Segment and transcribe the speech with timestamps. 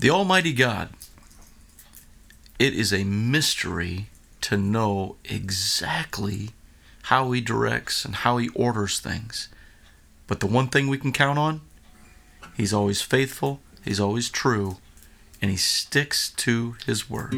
[0.00, 0.90] The Almighty God.
[2.60, 4.06] It is a mystery
[4.42, 6.50] to know exactly
[7.02, 9.48] how He directs and how He orders things.
[10.28, 11.62] But the one thing we can count on,
[12.56, 14.76] He's always faithful, He's always true,
[15.42, 17.34] and He sticks to His word.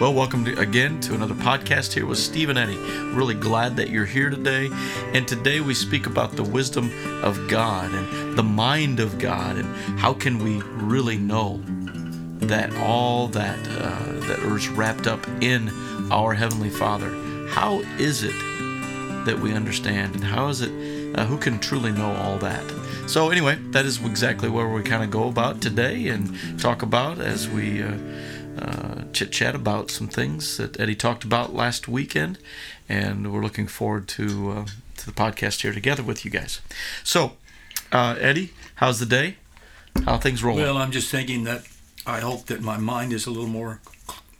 [0.00, 2.78] Well, welcome to, again to another podcast here with Steve and Eddie.
[3.12, 4.70] Really glad that you're here today.
[5.12, 6.90] And today we speak about the wisdom
[7.22, 9.66] of God and the mind of God and
[9.98, 11.60] how can we really know
[12.38, 15.68] that all that uh, that is wrapped up in
[16.10, 17.10] our heavenly Father.
[17.50, 18.38] How is it
[19.26, 20.70] that we understand, and how is it?
[21.14, 22.64] Uh, who can truly know all that?
[23.06, 27.18] So anyway, that is exactly where we kind of go about today and talk about
[27.18, 27.82] as we.
[27.82, 27.98] Uh,
[28.58, 32.38] uh, chit chat about some things that Eddie talked about last weekend,
[32.88, 34.64] and we're looking forward to uh,
[34.96, 36.60] to the podcast here together with you guys.
[37.04, 37.32] So,
[37.92, 39.36] uh, Eddie, how's the day?
[40.04, 40.62] How things rolling?
[40.62, 41.62] Well, I'm just thinking that
[42.06, 43.80] I hope that my mind is a little more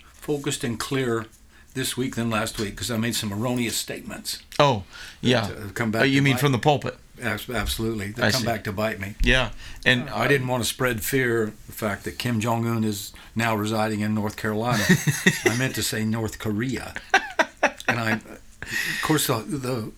[0.03, 1.27] focused and clear
[1.75, 4.43] this week than last week because I made some erroneous statements.
[4.59, 4.85] Oh,
[5.21, 5.51] yeah.
[5.75, 6.03] come back.
[6.03, 6.97] Uh, you mean from the pulpit?
[7.23, 8.47] Absolutely, they I come see.
[8.47, 9.15] back to bite me.
[9.23, 9.51] Yeah,
[9.85, 11.53] and I didn't want to spread fear.
[11.67, 14.83] The fact that Kim Jong Un is now residing in North Carolina.
[15.45, 16.95] I meant to say North Korea,
[17.89, 19.93] and I, of course, the the,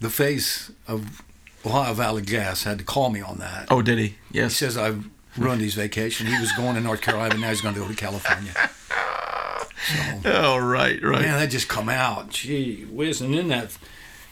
[0.00, 1.22] the face of
[1.64, 3.66] Ohio Valley Gas had to call me on that.
[3.70, 4.14] Oh, did he?
[4.30, 4.52] Yes.
[4.58, 5.04] He says I've
[5.36, 6.26] ruined his vacation.
[6.26, 8.52] He was going to North Carolina, but now he's going to go to California.
[9.86, 11.22] So, Oh, right, right.
[11.22, 12.30] man, that just come out.
[12.30, 13.20] Gee whiz!
[13.20, 13.76] And in that,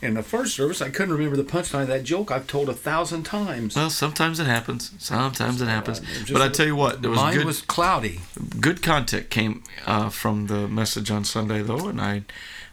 [0.04, 2.74] in the first service, I couldn't remember the punchline of that joke I've told a
[2.74, 3.74] thousand times.
[3.76, 4.92] Well, sometimes it happens.
[4.98, 6.00] Sometimes it happens.
[6.00, 8.20] Just- But I tell you what, there was Mine good, was cloudy.
[8.60, 12.22] good content came uh, from the message on Sunday, though, and I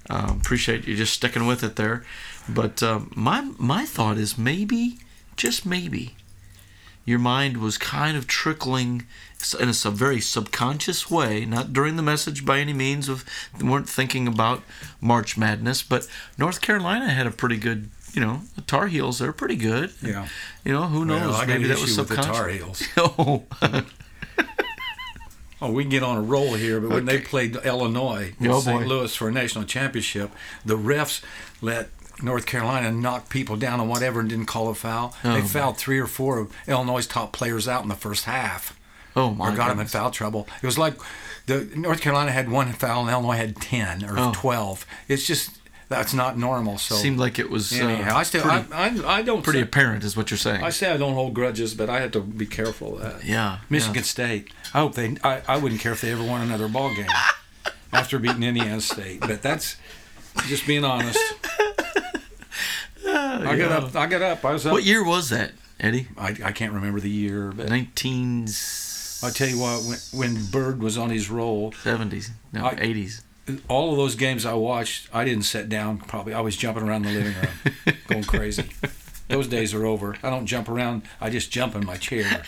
[0.10, 2.04] uh, appreciate you just sticking with it there.
[2.50, 4.98] But um, my my thought is maybe,
[5.38, 6.16] just maybe,
[7.06, 9.06] your mind was kind of trickling
[9.60, 13.10] in a sub- very subconscious way, not during the message by any means.
[13.10, 13.26] Of
[13.62, 14.62] weren't thinking about
[15.02, 16.08] March Madness, but
[16.38, 17.90] North Carolina had a pretty good.
[18.14, 19.94] You know, the Tar Heels, they're pretty good.
[20.02, 20.28] Yeah.
[20.66, 21.32] You know, who knows?
[21.32, 22.38] Well, Maybe that was issue with the subconscious.
[22.38, 22.84] Tar Heels.
[22.98, 23.44] oh,
[25.64, 28.60] Oh, we can get on a roll here, but when they played Illinois in Oh,
[28.60, 28.82] St.
[28.82, 28.86] boy.
[28.88, 30.32] Louis for a national championship,
[30.66, 31.22] the refs
[31.62, 31.90] let
[32.22, 35.16] North Carolina knocked people down on whatever and didn't call a foul.
[35.24, 38.78] Oh, they fouled three or four of Illinois' top players out in the first half,
[39.16, 40.48] oh my or got them in foul trouble.
[40.62, 40.96] It was like
[41.48, 44.32] the North Carolina had one foul and Illinois had ten or Oh.
[44.34, 44.86] twelve.
[45.08, 45.58] It's just
[45.90, 46.78] that's not normal.
[46.78, 49.60] So Seemed like it was uh, anyhow, I still pretty, I, I, I don't pretty
[49.60, 50.64] say, apparent, is what you're saying.
[50.64, 53.26] I say I don't hold grudges, but I have to be careful of that.
[53.26, 54.54] yeah, Michigan State.
[54.74, 55.18] I hope they.
[55.24, 57.08] I, I wouldn't care if they ever won another ball game
[57.92, 59.20] after beating Indiana State.
[59.20, 59.76] But that's
[60.48, 61.20] just being honest.
[63.32, 63.96] I got up.
[63.96, 64.44] I got up.
[64.46, 64.74] I was up.
[64.74, 66.08] What year was that, Eddie?
[66.18, 68.48] I, I can't remember the year, but Nineteen.
[69.24, 73.22] I tell you what, when, when Bird was on his roll, Seventies, no, I- eighties.
[73.68, 76.00] all of those games I watched, I didn't sit down.
[76.00, 78.66] Probably I was jumping around the living room, going crazy.
[79.28, 80.16] Those days are over.
[80.24, 81.04] I don't jump around.
[81.22, 82.44] I just jump in my chair,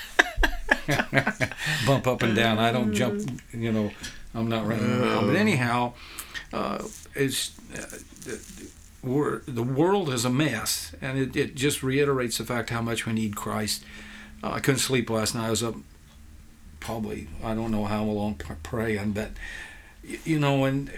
[1.85, 2.59] bump up and down.
[2.59, 3.21] I don't jump.
[3.53, 3.91] You know,
[4.33, 5.27] I'm not running around.
[5.27, 5.93] But anyhow,
[6.51, 6.83] uh,
[7.15, 8.35] it's uh,
[9.03, 13.13] the, world is a mess, and it, it just reiterates the fact how much we
[13.13, 13.83] need Christ.
[14.43, 15.47] Uh, I couldn't sleep last night.
[15.47, 15.75] I was up
[16.79, 19.31] probably I don't know how long praying, but
[20.25, 20.89] you know, and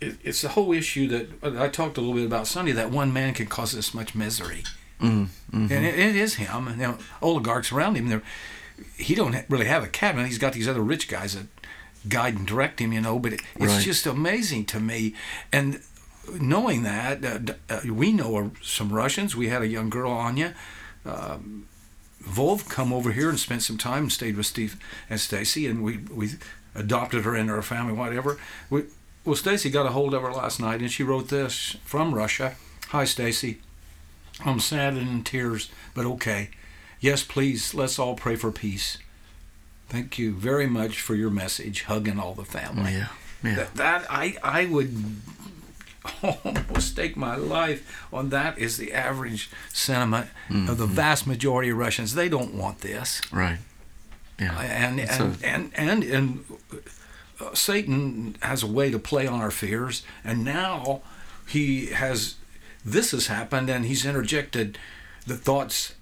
[0.00, 2.72] it, it's the whole issue that I talked a little bit about Sunday.
[2.72, 4.64] That one man can cause this much misery,
[5.00, 5.70] Mm, mhm.
[5.70, 6.68] and it, it is him.
[6.68, 8.08] And you know, oligarchs around him.
[8.08, 8.22] They're,
[8.96, 10.26] he don't really have a cabinet.
[10.26, 11.46] He's got these other rich guys that
[12.08, 12.92] guide and direct him.
[12.92, 13.82] You know, but it, it's Right.
[13.82, 15.14] just amazing to me.
[15.52, 15.80] And
[16.40, 19.34] knowing that, uh, uh, we know some Russians.
[19.36, 20.54] We had a young girl, Anya.
[21.04, 21.66] Um,
[22.22, 24.76] Volv come over here and spent some time and stayed with Steve
[25.08, 26.30] and Stacy, and we we
[26.74, 28.38] adopted her into our family, whatever.
[28.68, 28.84] We,
[29.24, 32.56] well, Stacy got a hold of her last night, and she wrote this from Russia.
[32.88, 33.60] Hi, Stacy.
[34.44, 36.50] I'm sad and in tears, but okay.
[37.00, 38.98] Yes, please, let's all pray for peace.
[39.88, 42.92] Thank you very much for your message, hugging all the family.
[42.92, 43.08] yeah,
[43.42, 43.54] yeah.
[43.54, 44.94] That, that I I would
[46.22, 51.76] almost stake my life on that is the average sentiment of the vast majority of
[51.76, 52.14] Russians.
[52.14, 53.58] They don't want this, right.
[54.38, 54.58] Yeah.
[54.60, 56.44] and and, a- and and and
[57.40, 61.02] uh, Satan has a way to play on our fears, and now
[61.46, 62.36] he has
[62.84, 64.78] this has happened, and he's interjected
[65.26, 65.94] the thoughts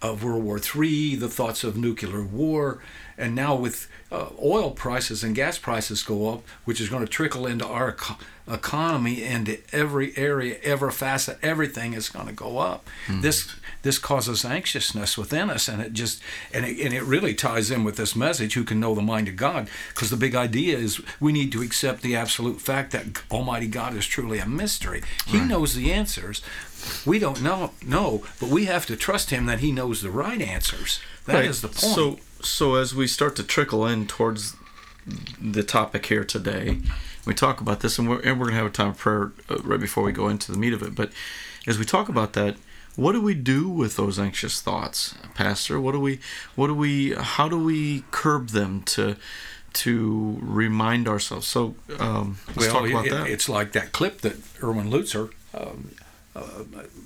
[0.00, 2.80] of World War III, the thoughts of nuclear war,
[3.18, 7.08] and now with uh, oil prices and gas prices go up, which is going to
[7.08, 8.18] trickle into our eco-
[8.48, 12.88] economy into every area, every facet, everything is going to go up.
[13.08, 16.22] This this causes anxiousness within us, and it just
[16.52, 19.28] and it, and it really ties in with this message: who can know the mind
[19.28, 19.68] of God?
[19.94, 23.94] Because the big idea is we need to accept the absolute fact that Almighty God
[23.94, 25.02] is truly a mystery.
[25.26, 26.42] He knows the answers.
[27.06, 30.40] We don't know, know, but we have to trust Him that He knows the right
[30.40, 31.00] answers.
[31.26, 31.94] That is the point.
[31.94, 34.56] So, so as we start to trickle in towards
[35.40, 36.78] the topic here today,
[37.26, 39.32] we talk about this, and we're, and we're going to have a time of prayer
[39.48, 40.94] uh, right before we go into the meat of it.
[40.94, 41.12] But
[41.66, 42.56] as we talk about that,
[42.96, 45.80] what do we do with those anxious thoughts, Pastor?
[45.80, 46.18] What do we,
[46.56, 49.16] what do we, how do we curb them to,
[49.74, 51.46] to remind ourselves?
[51.46, 53.26] So um, let's well, talk about it- that.
[53.28, 55.92] it's like that clip that Erwin Lutzer, um,
[56.34, 56.64] uh,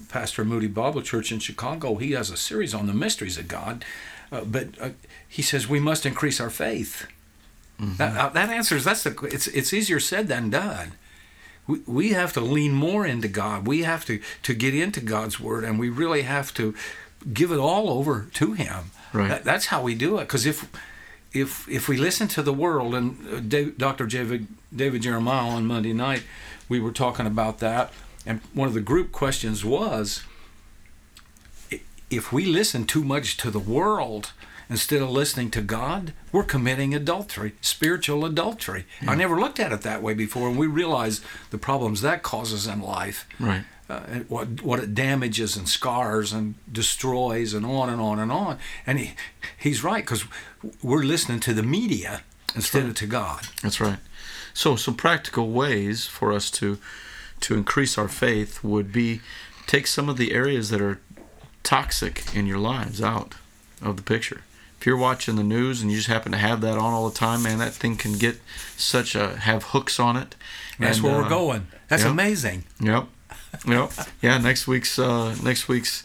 [0.08, 3.84] pastor Moody Bible Church in Chicago, he has a series on the mysteries of God.
[4.36, 4.90] Uh, but uh,
[5.28, 7.06] he says we must increase our faith.
[7.80, 7.96] Mm-hmm.
[7.96, 10.92] That, uh, that answers that's the it's it's easier said than done.
[11.66, 13.66] We, we have to lean more into God.
[13.66, 16.74] We have to to get into God's word, and we really have to
[17.32, 18.90] give it all over to Him.
[19.12, 19.28] Right.
[19.28, 20.22] That, that's how we do it.
[20.22, 20.70] Because if
[21.32, 24.06] if if we listen to the world, and uh, Dave, Dr.
[24.06, 26.22] David David Jeremiah on Monday night,
[26.68, 27.92] we were talking about that,
[28.24, 30.24] and one of the group questions was,
[32.10, 34.32] if we listen too much to the world
[34.68, 38.84] instead of listening to God, we're committing adultery, spiritual adultery.
[39.06, 41.20] I never looked at it that way before, and we realize
[41.50, 43.64] the problems that causes in life right.
[43.88, 48.58] uh, what what it damages and scars and destroys and on and on and on.
[48.86, 49.14] And he,
[49.56, 50.24] he's right because
[50.82, 52.22] we're listening to the media
[52.54, 53.46] instead of to God.
[53.62, 53.98] That's right.
[54.52, 56.78] So some practical ways for us to
[57.40, 59.20] to increase our faith would be
[59.66, 61.00] take some of the areas that are
[61.66, 63.34] toxic in your lives out
[63.82, 64.42] of the picture.
[64.78, 67.14] If you're watching the news and you just happen to have that on all the
[67.14, 68.36] time, man, that thing can get
[68.76, 70.36] such a have hooks on it.
[70.78, 71.66] That's And, where uh, we're going.
[71.88, 72.10] That's yeah.
[72.10, 72.64] amazing.
[72.80, 73.06] Yep.
[73.66, 73.92] Yep.
[74.22, 74.38] Yeah.
[74.38, 76.04] Next week's uh, next week's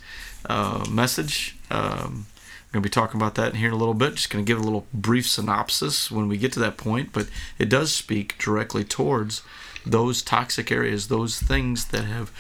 [0.49, 1.57] uh, message.
[1.69, 2.25] Um,
[2.67, 4.15] we're gonna be talking about that in here in a little bit.
[4.15, 7.27] Just gonna give a little brief synopsis when we get to that point, but
[7.59, 9.43] it does speak directly towards
[9.85, 12.31] those toxic areas, those things that have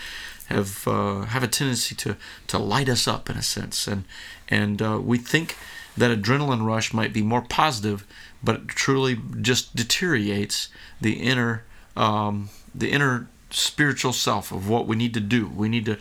[0.51, 2.17] have uh, have a tendency to
[2.47, 4.05] to light us up in a sense, and
[4.49, 5.57] and uh, we think
[5.97, 8.05] that adrenaline rush might be more positive,
[8.43, 10.69] but it truly just deteriorates
[10.99, 11.63] the inner
[11.95, 15.47] um, the inner spiritual self of what we need to do.
[15.47, 15.97] We need to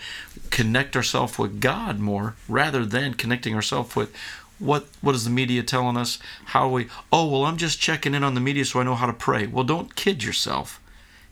[0.50, 4.14] connect ourselves with God more rather than connecting ourselves with
[4.58, 6.18] what what is the media telling us?
[6.46, 9.06] How we oh well I'm just checking in on the media so I know how
[9.06, 9.46] to pray.
[9.46, 10.80] Well don't kid yourself.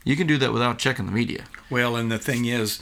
[0.03, 1.45] You can do that without checking the media.
[1.69, 2.79] Well, and the thing is,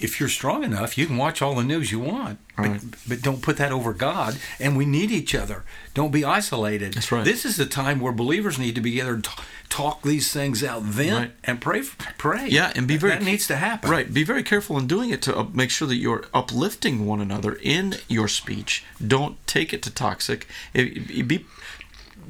[0.00, 2.38] if you're strong enough, you can watch all the news you want.
[2.56, 2.80] Right.
[2.82, 4.38] But, but don't put that over God.
[4.60, 5.64] And we need each other.
[5.94, 6.94] Don't be isolated.
[6.94, 7.24] That's right.
[7.24, 9.30] This is the time where believers need to be together and t-
[9.68, 11.32] talk these things out, vent, Right.
[11.44, 11.82] and pray.
[12.18, 12.48] Pray.
[12.48, 13.90] Yeah, and be very That needs to happen.
[13.90, 14.12] Right.
[14.12, 17.58] Be very careful in doing it to uh, make sure that you're uplifting one another
[17.62, 18.84] in your speech.
[19.04, 20.46] Don't take it to toxic.
[20.74, 21.46] It, it be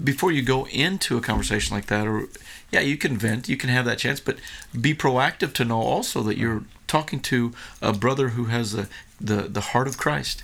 [0.03, 2.29] before you go into a conversation like that, or
[2.75, 4.37] yeah, you can vent, you can have that chance, but
[4.79, 8.89] be proactive to know also that you're talking to a brother who has the
[9.21, 10.43] the, the heart of Christ.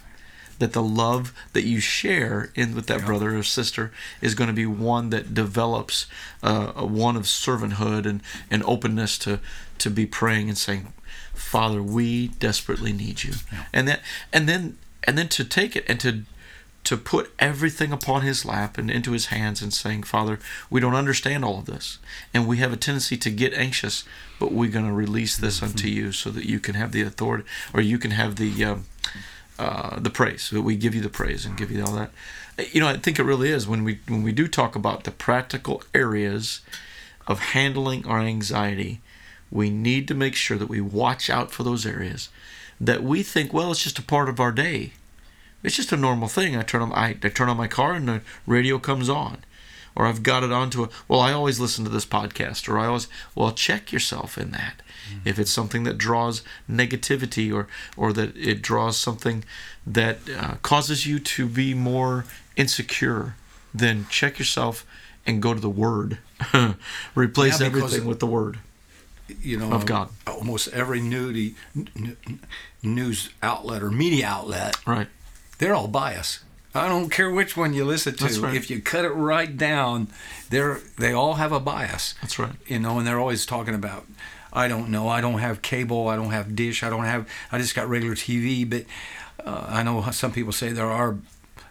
[0.60, 3.90] That the love that you share in with that brother or sister
[4.20, 6.06] is going to be one that develops
[6.42, 9.40] uh, a one of servanthood and, and openness to
[9.78, 10.92] to be praying and saying,
[11.34, 13.34] Father, we desperately need you,
[13.72, 16.24] and that and then and then to take it and to
[16.84, 20.38] to put everything upon his lap and into his hands and saying, Father,
[20.70, 21.98] we don't understand all of this.
[22.32, 24.04] And we have a tendency to get anxious,
[24.38, 27.44] but we're going to release this unto you so that you can have the authority
[27.74, 28.64] or you can have the.
[28.64, 28.84] Um,
[29.58, 32.10] uh, the praise that we give you the praise and give you all that
[32.72, 35.10] you know i think it really is when we when we do talk about the
[35.10, 36.62] practical areas
[37.26, 39.02] of handling our anxiety
[39.50, 42.30] we need to make sure that we watch out for those areas
[42.80, 44.94] that we think well it's just a part of our day
[45.62, 46.56] it's just a normal thing.
[46.56, 49.44] I turn on i, I turn on my car and the radio comes on.
[49.96, 52.86] Or i've got it onto a well i always listen to this podcast or i
[52.86, 54.82] always well check yourself in that.
[55.24, 59.44] If it's something that draws negativity or or that it draws something
[59.84, 62.24] that uh, causes you to be more
[62.56, 63.34] insecure
[63.74, 64.86] then check yourself
[65.26, 66.18] and go to the word.
[67.14, 68.58] Replace Yeah, everything with the word
[69.42, 70.08] You know, Of God.
[70.26, 72.40] Almost every nudie, n- n-
[72.82, 75.08] news outlet or media outlet right
[75.60, 76.40] they're all biased.
[76.74, 78.40] I don't care which one you listen to.
[78.40, 78.54] Right.
[78.56, 80.08] If you cut it right down,
[80.50, 82.14] they're they all have a bias.
[82.20, 84.06] that's right You know, and they're always talking about.
[84.52, 85.06] I don't know.
[85.08, 86.08] I don't have cable.
[86.08, 86.82] I don't have dish.
[86.82, 87.28] I don't have.
[87.52, 88.68] I just got regular TV.
[88.68, 88.84] But
[89.46, 91.16] uh, I know some people say there are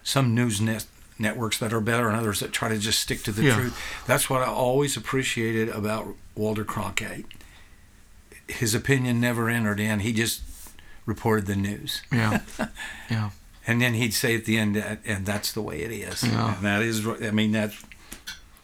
[0.02, 0.86] some news net
[1.18, 3.54] networks that are better and others that try to just stick to the Yeah.
[3.54, 3.78] truth.
[4.06, 7.26] That's what I always appreciated about Walter Cronkite.
[8.48, 10.00] His opinion never entered in.
[10.00, 10.42] He just
[11.06, 12.02] reported the news.
[12.12, 12.40] Yeah.
[13.10, 13.30] Yeah.
[13.70, 16.24] And then he'd say at the end, "Uh, and that's the way it is.
[16.24, 16.56] Yeah.
[16.56, 17.80] And that is, I mean, that's.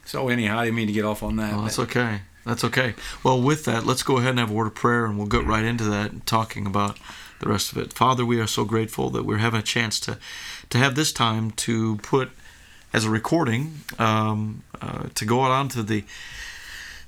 [0.03, 1.57] So, anyhow, I didn't mean to get off on that.
[1.61, 2.19] That's but- okay.
[2.45, 2.93] That's okay.
[3.23, 5.45] Well, with that, let's go ahead and have a word of prayer, and we'll get
[5.45, 6.97] right into that, talking about
[7.39, 7.93] the rest of it.
[7.93, 10.17] Father, we are so grateful that we're having a chance to,
[10.69, 12.31] to have this time to put
[12.93, 16.03] as a recording, um, uh, to go out onto the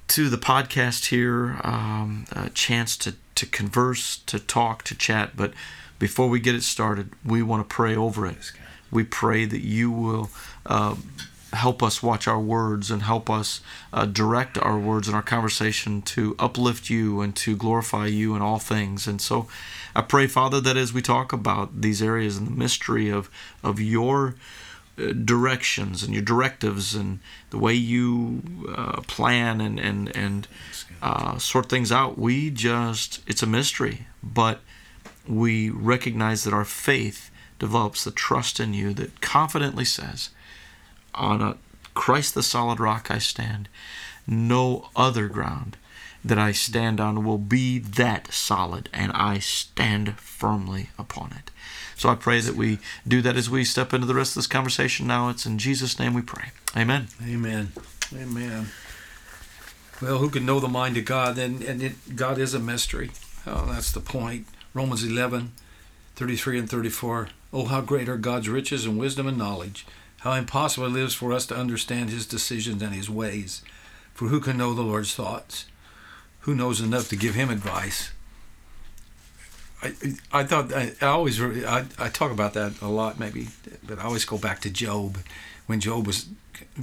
[0.10, 5.38] to the podcast here, um, a chance to to converse, to talk, to chat.
[5.38, 5.54] But
[6.00, 8.52] before we get it started, we want to pray over it.
[8.92, 10.30] We pray that you will.
[10.66, 10.96] Uh,
[11.54, 16.02] help us watch our words and help us uh, direct our words and our conversation
[16.02, 19.08] to uplift you and to glorify you in all things.
[19.08, 19.48] And so
[19.96, 23.30] I pray, Father, that as we talk about these areas and the mystery of,
[23.64, 24.36] of your
[24.98, 28.44] uh, directions and your directives and the way you
[28.76, 30.48] uh, plan and, and, and
[31.02, 34.06] uh, sort things out, we just, it's a mystery.
[34.22, 34.60] But
[35.30, 40.30] we recognize that our faith develops the trust in you that confidently says,
[41.14, 41.58] on a
[41.94, 43.68] Christ the solid rock I stand.
[44.26, 45.78] No other ground
[46.24, 51.52] that I stand on will be that solid, and I stand firmly upon it.
[51.96, 54.48] So I pray that we do that as we step into the rest of this
[54.48, 55.30] conversation now.
[55.30, 56.52] It's in Jesus' name we pray.
[56.76, 57.08] Amen.
[57.22, 57.74] Amen.
[58.14, 58.68] Amen.
[60.02, 61.38] Well, who can know the mind of God?
[61.38, 63.12] And, and it, God is a mystery.
[63.46, 64.48] Oh, that's the point.
[64.74, 65.52] Romans 11,
[66.16, 67.30] 33 and 34.
[67.52, 69.86] Oh, how great are God's riches and wisdom and knowledge.
[70.20, 73.62] How impossible it is for us to understand his decisions and his ways.
[74.14, 75.66] For who can know the Lord's thoughts?
[76.42, 78.12] Who knows enough to give him advice?
[79.82, 79.94] I,
[80.32, 83.48] I thought I, I always I, I talk about that a lot maybe,
[83.86, 85.20] but I always go back to Job
[85.68, 86.28] when Job was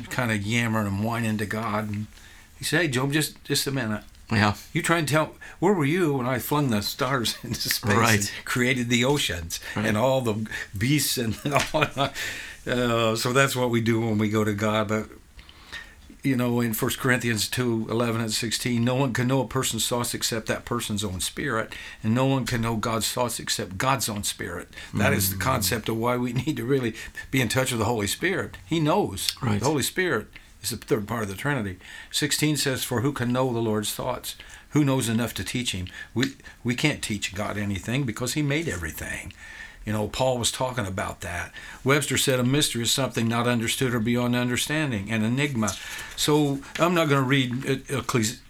[0.08, 2.06] kind of yammering and whining to God, and
[2.58, 4.02] he said, "Hey, Job, just just a minute.
[4.30, 4.54] Yeah.
[4.72, 8.32] You try and tell where were you when I flung the stars into space Right.
[8.44, 9.86] created the oceans Right.
[9.86, 11.36] and all the beasts and
[11.72, 12.10] all."
[12.66, 15.08] Uh, so that's what we do when we go to God, but.
[16.22, 19.86] You know, in 1 Corinthians 2 11 and 16, no one can know a person's
[19.86, 24.08] thoughts except that person's own spirit, and no one can know God's thoughts except God's
[24.08, 24.66] own spirit.
[24.92, 26.94] That is the concept of why we need to really
[27.30, 28.56] be in touch with the Holy Spirit.
[28.66, 29.36] He knows.
[29.40, 29.60] Right.
[29.60, 30.26] The Holy Spirit
[30.62, 31.78] is the third part of the Trinity.
[32.10, 34.36] 16 says, For who can know the Lord's thoughts?
[34.70, 35.86] Who knows enough to teach him?
[36.14, 36.34] We,
[36.64, 39.32] we can't teach God anything because he made everything.
[39.86, 41.52] You know, Paul was talking about that.
[41.84, 45.70] Webster said a mystery is something not understood or beyond understanding, an enigma.
[46.16, 48.40] So I'm not going to read uh, Ecclesi-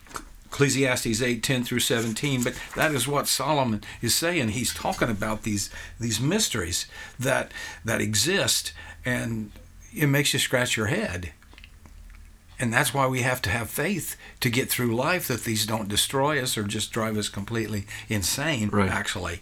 [0.47, 4.49] Ecclesiastes 8, 10 through 17, but that is what Solomon is saying.
[4.49, 5.69] He's talking about these
[6.01, 6.87] these mysteries
[7.21, 7.53] that
[7.85, 8.73] that exist,
[9.05, 9.53] and
[9.95, 11.33] it makes you scratch your head.
[12.59, 15.89] And that's why we have to have faith to get through life that these don't
[15.89, 18.91] destroy us or just drive us completely insane, Right.
[18.91, 19.41] actually.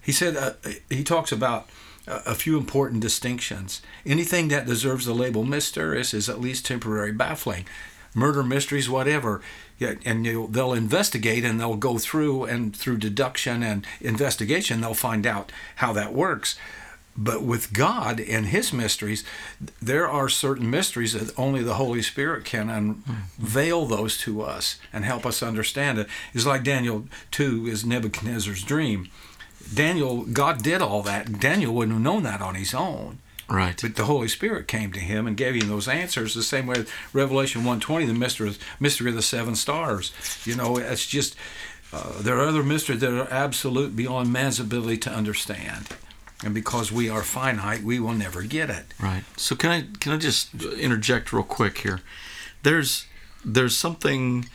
[0.00, 0.52] He said, uh,
[0.88, 1.68] he talks about
[2.06, 3.82] a few important distinctions.
[4.06, 7.66] Anything that deserves the label mysterious is at least temporary baffling.
[8.14, 9.42] Murder mysteries, whatever.
[9.80, 15.50] And they'll investigate and they'll go through, and through deduction and investigation, they'll find out
[15.76, 16.54] how that works.
[17.16, 19.24] But with God and His mysteries,
[19.80, 25.04] there are certain mysteries that only the Holy Spirit can unveil those to us and
[25.04, 26.08] help us understand it.
[26.34, 29.08] It's like Daniel 2 is Nebuchadnezzar's dream.
[29.72, 31.40] Daniel, God did all that.
[31.40, 33.18] Daniel wouldn't have known that on his own.
[33.48, 33.78] Right.
[33.80, 36.34] But the Holy Spirit came to him and gave him those answers.
[36.34, 40.12] The same way Revelation 120, the mystery, mystery of the seven stars.
[40.44, 41.36] You know, it's just
[41.92, 45.88] uh, there are other mysteries that are absolute beyond man's ability to understand.
[46.44, 48.86] And because we are finite, we will never get it.
[49.00, 49.24] Right.
[49.36, 52.00] So can I can I just interject real quick here?
[52.62, 53.06] There's
[53.44, 54.48] there's something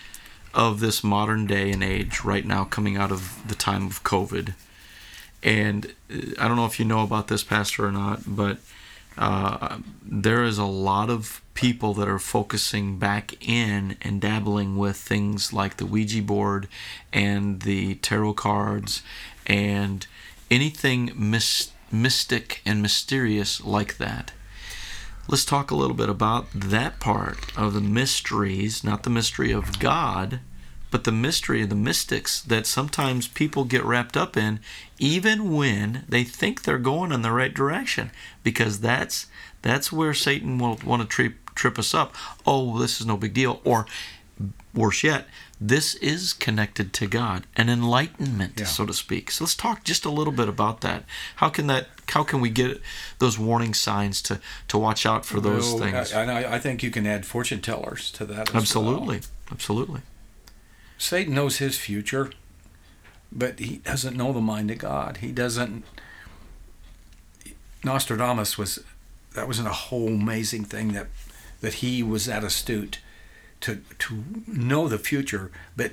[0.54, 4.54] of this modern day and age right now coming out of the time of COVID,
[5.42, 8.58] and uh, I don't know if you know about this, Pastor, or not, but
[9.18, 14.98] uh, there is a lot of people that are focusing back in and dabbling with
[14.98, 16.68] things like the Ouija board
[17.12, 19.04] and the tarot cards
[19.46, 20.08] and
[20.50, 24.32] anything mys- mystic and mysterious like that.
[25.28, 29.80] Let's talk a little bit about that part of the mysteries, not the mystery of
[29.80, 30.40] God,
[30.90, 34.60] but the mystery of the mystics that sometimes people get wrapped up in,
[35.00, 38.12] even when they think they're going in the right direction,
[38.44, 39.28] because that's
[39.62, 42.14] that's where Satan will want to trip trip us up.
[42.46, 43.86] Oh, this is no big deal, or
[44.74, 45.26] worse yet,
[45.60, 48.66] this is connected to God, an enlightenment, Yeah.
[48.66, 49.30] so to speak.
[49.32, 51.04] So let's talk just a little bit about that.
[51.36, 51.88] How can that?
[52.10, 52.82] How can we get
[53.20, 56.12] those warning signs to to watch out for those things?
[56.12, 58.48] And I, I think you can add fortune tellers to that.
[58.50, 58.62] As well.
[58.62, 60.02] absolutely, absolutely.
[60.98, 62.32] Satan knows his future,
[63.32, 65.18] but he doesn't know the mind of God.
[65.18, 65.84] He doesn't.
[67.84, 68.80] Nostradamus was
[69.34, 71.08] that wasn't a whole amazing thing that
[71.62, 73.00] that he was that astute
[73.62, 75.92] to to know the future, but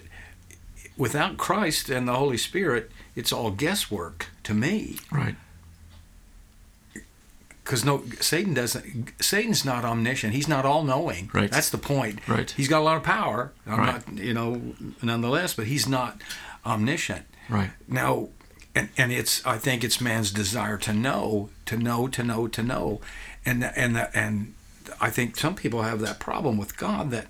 [0.97, 4.99] without Christ and the Holy Spirit, it's all guesswork to me.
[5.13, 5.37] Right.
[7.63, 9.13] Because no, Satan doesn't.
[9.23, 10.33] Satan's not omniscient.
[10.33, 11.29] He's not all knowing.
[11.35, 11.51] Right.
[11.51, 12.27] That's the point.
[12.27, 12.51] Right.
[12.51, 13.53] He's got a lot of power.
[13.67, 14.09] I'm Right.
[14.09, 16.19] not, you know, nonetheless, but he's not
[16.65, 17.27] omniscient.
[17.51, 17.71] Right.
[17.87, 18.29] Now,
[18.75, 22.63] and and it's I think it's man's desire to know, to know, to know, to
[22.63, 23.03] know,
[23.45, 24.55] and and and
[24.99, 27.27] I think some people have that problem with God that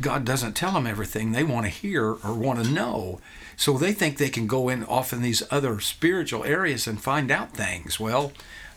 [0.00, 3.20] God doesn't tell them everything they want to hear or want to know.
[3.56, 7.30] So they think they can go in off in these other spiritual areas and find
[7.30, 7.98] out things.
[7.98, 8.32] Well,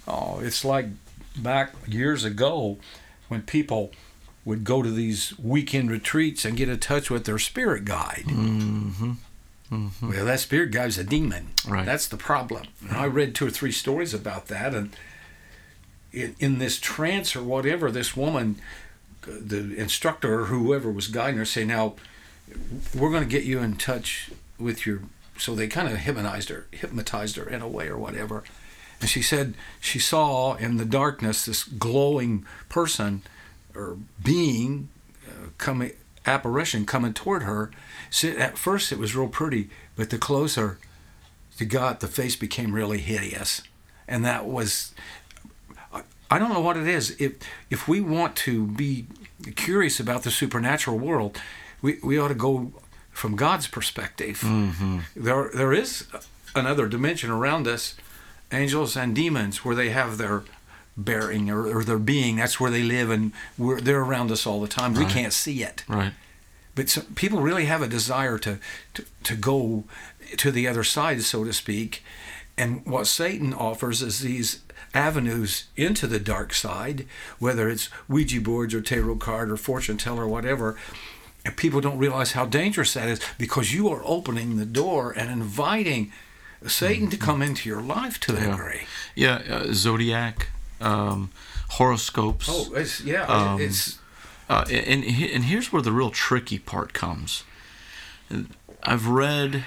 [0.07, 0.87] oh, it's like
[1.37, 2.77] back years ago
[3.27, 3.91] when people
[4.45, 8.23] would go to these weekend retreats and get in touch with their spirit guide.
[8.25, 9.11] Mm-hmm.
[9.71, 10.09] Mm-hmm.
[10.09, 11.49] Well, that spirit guy's a demon.
[11.67, 11.85] Right.
[11.85, 12.67] That's the problem.
[12.81, 14.95] And I read two or three stories about that, and
[16.11, 18.59] in, in this trance or whatever, this woman,
[19.21, 21.95] the instructor or whoever was guiding her, say, "Now,
[22.95, 25.01] we're going to get you in touch with your."
[25.37, 28.43] So they kind of hypnotized her, hypnotized her in a way or whatever.
[28.99, 33.21] And she said she saw in the darkness this glowing person
[33.73, 34.89] or being
[35.25, 35.93] uh, coming
[36.25, 37.71] apparition coming toward her.
[38.09, 40.77] So at first it was real pretty, but the closer
[41.59, 43.61] she got, the face became really hideous,
[44.07, 44.93] and that was.
[46.29, 47.15] I- don't know what it is.
[47.19, 47.33] If
[47.69, 49.05] if we want to be
[49.55, 51.39] curious about the supernatural world,
[51.81, 52.71] we, we ought to go
[53.11, 54.41] from God's perspective.
[54.41, 54.99] Mm-hmm.
[55.15, 56.05] There there is
[56.55, 57.95] another dimension around us,
[58.51, 60.43] angels and demons, where they have their
[60.97, 62.35] bearing or, or their being.
[62.37, 64.93] That's where they live, and we're, they're around us all the time.
[64.93, 65.83] We can't see it.
[65.87, 66.13] Right.
[66.75, 68.59] But some, people really have a desire to,
[68.93, 69.83] to to go
[70.37, 72.03] to the other side, so to speak.
[72.57, 74.59] And what Satan offers is these
[74.93, 77.05] avenues into the dark side,
[77.39, 80.77] whether it's Ouija boards or tarot card or fortune teller or whatever.
[81.45, 85.31] And people don't realize how dangerous that is because you are opening the door and
[85.31, 86.11] inviting
[86.67, 88.51] Satan to come into your life to a Yeah.
[88.51, 88.81] degree.
[89.15, 89.41] Yeah.
[89.49, 90.49] Uh, zodiac,
[90.81, 91.29] um,
[91.69, 92.47] horoscopes.
[92.51, 93.97] Oh, it's yeah, Um, it's
[94.49, 97.43] Uh, and and here's where the real tricky part comes.
[98.83, 99.63] I've read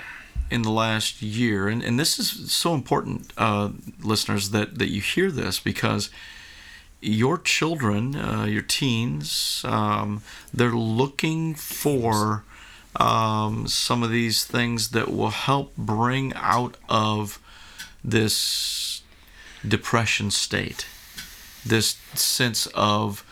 [0.52, 3.70] in the last year, and, and this is so important, uh,
[4.02, 6.10] listeners, that, that you hear this because
[7.00, 12.44] your children, uh, your teens, um, they're looking for
[12.96, 17.40] um, some of these things that will help bring out of
[18.04, 19.02] this
[19.66, 20.86] depression state,
[21.64, 23.24] this sense of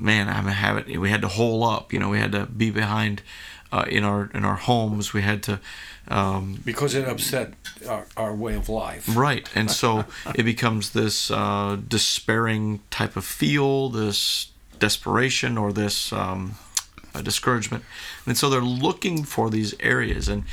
[0.00, 1.00] man, I'm having.
[1.00, 1.92] We had to hole up.
[1.92, 3.22] You know, we had to be behind
[3.72, 5.12] uh, in our in our homes.
[5.12, 5.60] We had to.
[6.10, 7.52] Um, because it upset
[7.86, 9.14] our, our way of life.
[9.14, 16.10] Right, and so it becomes this uh, despairing type of feel, this desperation, or this
[16.12, 16.54] um,
[17.14, 17.84] uh, discouragement,
[18.24, 20.44] and so they're looking for these areas, and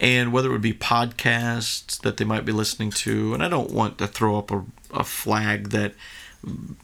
[0.00, 3.70] and whether it would be podcasts that they might be listening to, and I don't
[3.70, 5.94] want to throw up a, a flag that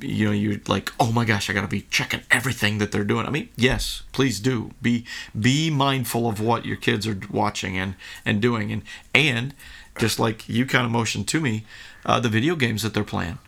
[0.01, 3.27] you know you're like oh my gosh i gotta be checking everything that they're doing.
[3.27, 4.70] I mean yes please do.
[4.81, 5.05] Be
[5.38, 7.94] be mindful of what your kids are watching and
[8.25, 8.73] and doing.
[8.73, 8.83] And
[9.14, 9.55] and
[9.99, 11.64] just like you kind of motioned to me
[12.07, 13.38] uh, the video games that they're playing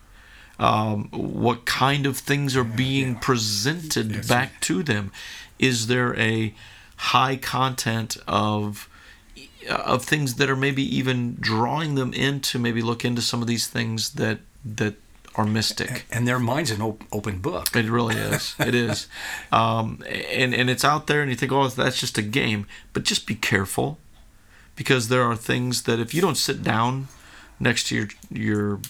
[0.59, 5.11] um, what kind of things are being presented back to them?
[5.59, 6.55] Is there a
[6.96, 8.88] high content of
[9.68, 13.48] of things that are maybe even drawing them in to maybe look into some of
[13.48, 14.94] these things that that
[15.35, 17.75] are mystic And their mind's an op- open book.
[17.75, 18.55] it really is.
[18.59, 19.09] It is,
[19.53, 22.66] um, and and it's out there, and you think, oh, that's just a game.
[22.92, 23.98] But just be careful,
[24.77, 27.09] because there are things that if you don't sit down
[27.59, 28.81] next to your your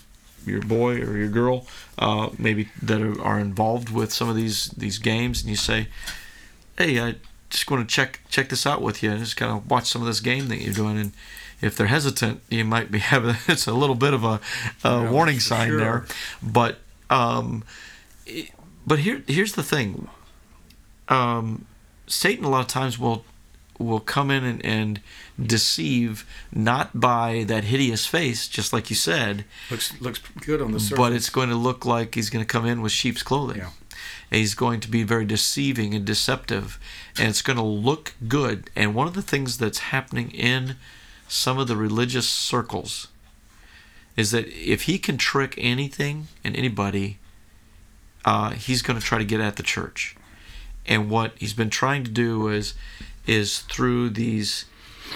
[0.45, 1.67] your boy or your girl,
[1.99, 5.87] uh, maybe that are, are involved with some of these these games, and you say,
[6.77, 7.15] hey, I
[7.53, 10.03] just want to check check this out with you, and just kind of watch some
[10.03, 11.12] of this game that you're doing, and
[11.61, 14.41] if they're hesitant, you might be having it's a little bit of a,
[14.83, 15.79] a Yeah, warning sign sure.
[15.79, 16.07] there,
[16.43, 16.79] but
[17.11, 17.62] um,
[18.87, 20.09] but here here's the thing.
[21.09, 21.67] Um,
[22.07, 23.25] Satan a lot of times will
[23.79, 25.01] will come in and, and
[25.41, 30.81] deceive not by that hideous face, just like you said, looks looks good on the
[30.81, 30.99] surface.
[30.99, 33.59] but it's going to look like he's going to come in with sheep's clothing.
[33.59, 33.71] Yeah.
[34.31, 36.79] He's going to be very deceiving and deceptive,
[37.19, 38.71] and it's going to look good.
[38.75, 40.77] And one of the things that's happening in
[41.29, 43.09] some of the religious circles
[44.17, 47.19] is that if he can trick anything and anybody,
[48.25, 50.17] uh, he's going to try to get at the church.
[50.87, 52.75] And what he's been trying to do is
[53.25, 54.65] is through these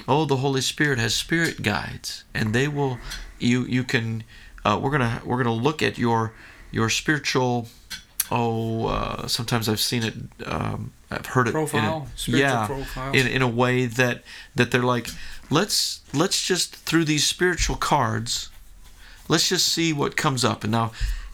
[0.06, 2.98] oh the Holy Spirit has spirit guides and they will
[3.38, 4.22] you you can
[4.64, 6.32] uh, we're gonna we're gonna look at your
[6.70, 7.68] your spiritual
[8.30, 10.14] oh uh, sometimes I've seen it
[10.46, 12.08] um, I've heard it in a- Profile?
[12.16, 13.16] Spiritual yeah profiles?
[13.16, 14.22] in, in a way that
[14.54, 15.08] that they're like
[15.50, 18.50] let's let's just through these spiritual cards
[19.28, 20.92] let's just see what comes up and now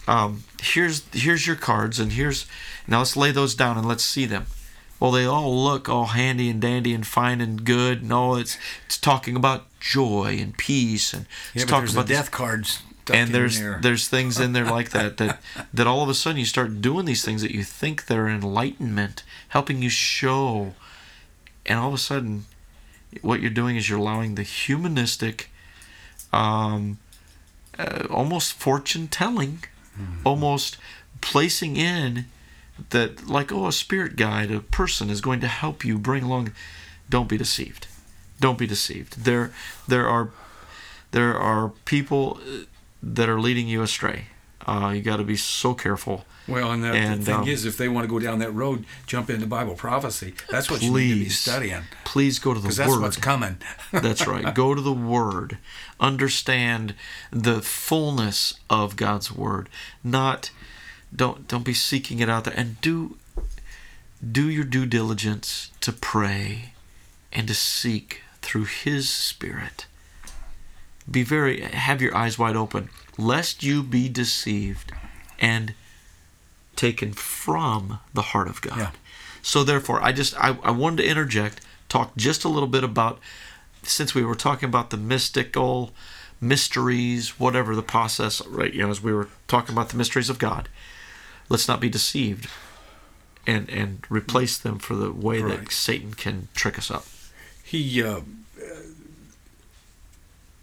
[0.09, 2.47] um, here's here's your cards and here's
[2.87, 4.47] now let's lay those down and let's see them
[4.99, 8.59] well they all look all handy and dandy and fine and good and all it's
[8.87, 12.31] it's talking about joy and peace and yeah, it's but talking about the this- death
[12.31, 12.83] cards.
[13.13, 13.79] And there's there.
[13.83, 15.41] there's things in there like that that
[15.75, 19.23] that all of a sudden you start doing these things that you think they're enlightenment
[19.49, 20.75] helping you show
[21.67, 22.45] and all of a sudden
[23.21, 25.51] what you're doing is you're allowing the humanistic
[26.33, 26.99] um,
[27.79, 29.65] uh, almost fortune telling
[30.25, 30.79] almost
[31.21, 32.25] placing in
[32.91, 36.53] that like oh a spirit guide a person is going to help you bring along
[37.13, 37.87] don't be deceived.
[38.41, 39.25] Don't be deceived.
[39.25, 39.53] There
[39.87, 40.31] there are
[41.11, 42.65] there are people uh,
[43.03, 44.27] that are leading you astray
[44.67, 47.65] uh, you got to be so careful Well, and the, And, the thing um, is,
[47.65, 50.35] if they want to go down that road, jump into Bible prophecy.
[50.51, 53.17] That's what you need to be studying please go to the because that's word what's
[53.17, 53.57] coming.
[53.91, 54.55] That's right.
[54.55, 55.57] Go to the Word.
[55.99, 56.95] Understand
[57.31, 59.71] the fullness of God's Word.
[60.05, 60.51] Not
[61.15, 63.17] don't don't be seeking it out there and do
[64.21, 66.75] do your due diligence to pray
[67.33, 69.87] and to seek through His Spirit.
[71.11, 72.89] Be very have your eyes wide open,
[73.19, 74.93] lest you be deceived
[75.39, 75.75] and
[76.77, 78.79] taken from the heart of God.
[78.79, 78.91] Yeah.
[79.43, 83.19] So therefore, I just I, I wanted to interject, talk just a little bit about
[83.83, 85.93] since we were talking about the mystical
[86.41, 88.73] mysteries, whatever the process, right?
[88.73, 90.69] You know, as we were talking about the mysteries of God,
[91.49, 92.49] let's not be deceived
[93.47, 95.59] and and replace them for the way Right.
[95.65, 97.07] that Satan can trick us up.
[97.65, 98.21] He, uh,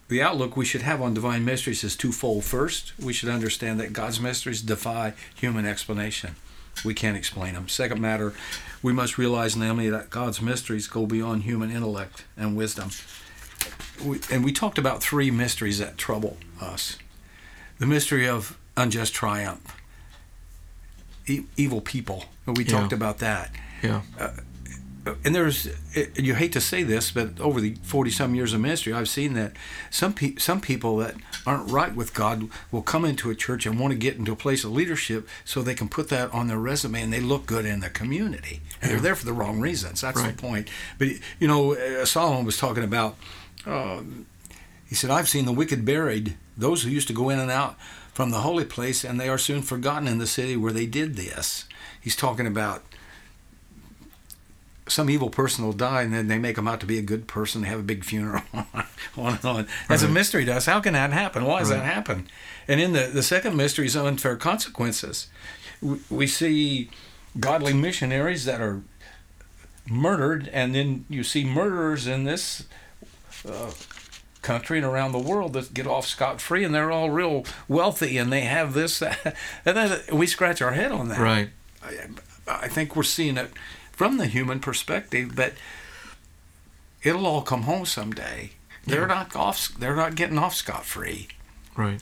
[0.09, 2.43] the outlook we should have on divine mysteries is twofold.
[2.43, 6.35] First, we should understand that God's mysteries defy human explanation.
[6.83, 7.67] We can't explain them.
[7.67, 8.33] Second matter,
[8.81, 12.89] we must realize, namely, that God's mysteries go beyond human intellect and wisdom.
[14.03, 16.97] We, and we talked about three mysteries that trouble us
[17.79, 19.75] the mystery of unjust triumph,
[21.27, 22.25] e- evil people.
[22.45, 22.71] We Yeah.
[22.71, 24.01] talked about that Yeah.
[24.19, 24.31] Uh,
[25.23, 28.61] and there's it, you hate to say this but over the 40 some years of
[28.61, 29.53] ministry i've seen that
[29.89, 33.79] some pe- some people that aren't right with god will come into a church and
[33.79, 36.57] want to get into a place of leadership so they can put that on their
[36.59, 38.61] resume and they look good in the community.
[38.81, 40.35] And they're there for the wrong reasons that's Right.
[40.35, 40.69] the point.
[40.97, 41.07] But
[41.39, 43.15] you know uh, solomon was talking about
[43.65, 44.25] um,
[44.87, 47.75] he said i've seen the wicked buried those who used to go in and out
[48.13, 51.15] from the holy place and they are soon forgotten in the city where they did
[51.15, 51.63] this.
[52.01, 52.83] He's talking about
[54.89, 57.27] some evil person will die and then they make them out to be a good
[57.27, 57.61] person.
[57.61, 59.67] They have a big funeral, on and on.
[59.87, 60.65] That's a mystery to us.
[60.65, 61.45] How can that happen?
[61.45, 61.77] Why does Right.
[61.77, 62.27] that happen?
[62.67, 65.27] And in the, the second mystery is unfair consequences.
[65.81, 66.89] We, we see
[67.39, 68.81] godly missionaries that are
[69.89, 72.65] murdered, and then you see murderers in this
[73.47, 73.71] uh,
[74.41, 78.17] country and around the world that get off scot free, and they're all real wealthy,
[78.17, 81.19] and they have this, that, and then we scratch our head on that.
[81.19, 81.49] Right.
[81.83, 81.93] I,
[82.47, 83.51] I think we're seeing it
[83.99, 85.51] from the human perspective, but
[87.03, 88.51] it'll all come home someday.
[88.85, 89.07] They're Yeah.
[89.07, 89.73] not off.
[89.77, 91.27] They're not getting off scot free.
[91.75, 92.01] Right.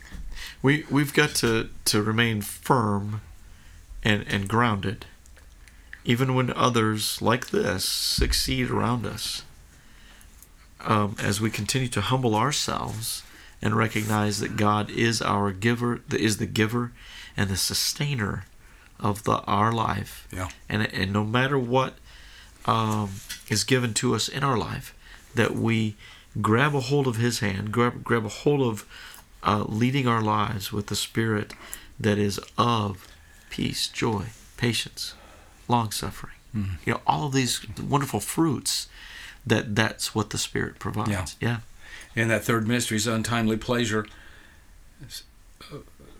[0.61, 3.21] We we've got to to remain firm
[4.03, 5.07] and and grounded
[6.05, 9.41] even when others like this succeed around us.
[10.79, 13.23] Um, as we continue to humble ourselves
[13.59, 16.91] and recognize that God is our giver, that is the giver
[17.35, 18.45] and the sustainer
[18.99, 20.27] of the our life.
[20.31, 20.49] Yeah.
[20.69, 21.95] And and no matter what
[22.65, 23.11] um,
[23.49, 24.93] is given to us in our life,
[25.35, 25.95] that we
[26.41, 28.85] grab a hold of His hand, grab grab a hold of
[29.43, 31.53] uh, leading our lives with the Spirit
[31.99, 33.07] that is of
[33.49, 34.25] peace, joy,
[34.57, 35.13] patience,
[35.67, 36.33] long suffering.
[36.85, 38.87] You know, all of these wonderful fruits.
[39.45, 41.37] That that's what the Spirit provides.
[41.39, 41.47] Yeah.
[41.49, 42.21] yeah.
[42.21, 44.05] And that third mystery is untimely pleasure.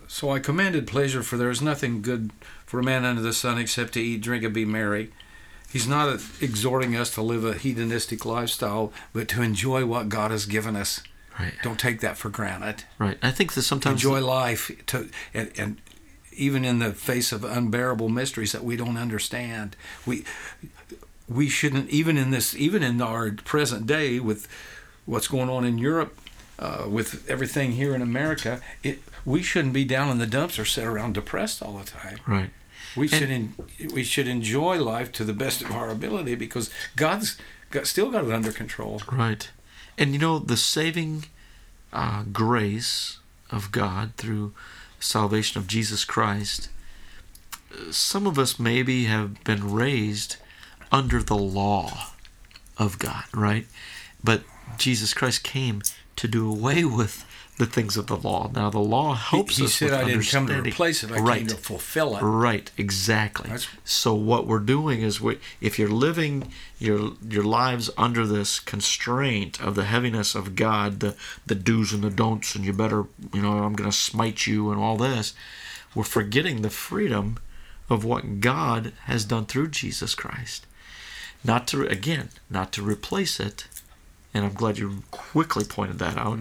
[0.06, 2.30] So I commanded pleasure, for there is nothing good
[2.68, 5.10] for a man under the sun except to eat, drink, and be merry.
[5.70, 10.44] He's not exhorting us to live a hedonistic lifestyle, but to enjoy what God has
[10.44, 11.02] given us.
[11.38, 11.54] Right.
[11.62, 12.84] Don't take that for granted.
[12.98, 13.16] Right.
[13.22, 15.80] I think that sometimes Enjoy life, to, and, and
[16.32, 20.24] even in the face of unbearable mysteries that we don't understand, we
[21.26, 24.46] we shouldn't even in this even in our present day with
[25.06, 26.18] what's going on in Europe,
[26.58, 30.64] uh, with everything here in America, it we shouldn't be down in the dumps or
[30.64, 32.18] sit around depressed all the time.
[32.26, 32.50] Right.
[32.96, 33.54] We should en-
[33.92, 37.36] we should enjoy life to the best of our ability because God's
[37.70, 39.02] got, still got it under control.
[39.10, 39.50] Right.
[39.96, 41.26] And you know, the saving
[41.92, 43.18] uh, grace
[43.50, 44.52] of God through
[45.00, 46.68] salvation of Jesus Christ,
[47.90, 50.36] some of us maybe have been raised
[50.90, 52.10] under the law
[52.76, 53.66] of God, right?
[54.22, 54.42] But
[54.76, 55.82] Jesus Christ came
[56.16, 57.24] to do away with
[57.58, 58.50] the things of the law.
[58.54, 61.10] Now, the law helps he us said, with "I didn't come to understanding." replace it.
[61.10, 61.38] I right.
[61.38, 63.50] came to fulfill it." Right, exactly.
[63.50, 68.60] That's- so what we're doing is we if you're living your your lives under this
[68.60, 71.16] constraint of the heaviness of God, the
[71.46, 74.70] the do's and the don'ts and you better, you know, I'm going to smite you
[74.70, 75.34] and all this,
[75.94, 77.38] we're forgetting the freedom
[77.90, 80.64] of what God has done through Jesus Christ.
[81.42, 83.66] Not to again, not to replace it,
[84.38, 86.38] and I'm glad you quickly pointed that out,